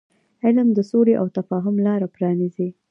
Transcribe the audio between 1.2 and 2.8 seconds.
او تفاهم لار پرانیزي.